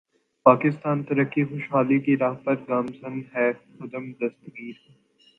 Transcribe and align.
پاکستان 0.45 0.97
ترقی 1.03 1.43
خوشحالی 1.45 1.99
کی 1.99 2.13
راہ 2.17 2.35
پر 2.43 2.55
گامزن 2.67 3.15
ہے 3.33 3.47
خرم 3.69 4.05
دستگیر 4.11 4.75